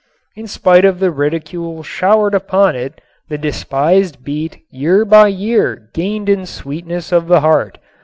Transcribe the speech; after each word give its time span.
In 0.35 0.47
spite 0.47 0.83
of 0.83 0.97
the 0.97 1.11
ridicule 1.11 1.83
showered 1.83 2.33
upon 2.33 2.75
it 2.75 2.99
the 3.29 3.37
despised 3.37 4.23
beet 4.23 4.63
year 4.71 5.05
by 5.05 5.27
year 5.27 5.91
gained 5.93 6.27
in 6.27 6.47
sweetness 6.47 7.11
of 7.11 7.27
heart. 7.27 7.77